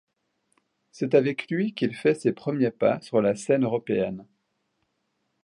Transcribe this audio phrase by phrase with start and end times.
[0.91, 4.25] C'est avec lui qu'il fait ses premiers pas sur la scène européenne.